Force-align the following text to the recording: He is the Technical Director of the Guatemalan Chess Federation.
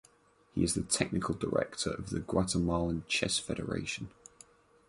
He 0.55 0.63
is 0.63 0.73
the 0.73 0.81
Technical 0.81 1.35
Director 1.35 1.91
of 1.91 2.09
the 2.09 2.21
Guatemalan 2.21 3.03
Chess 3.07 3.37
Federation. 3.37 4.09